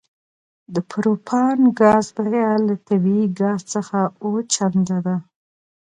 [0.73, 5.15] د پروپان ګاز بیه له طبیعي ګاز څخه اوه چنده ده